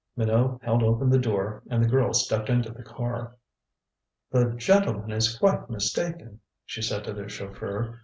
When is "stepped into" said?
2.11-2.71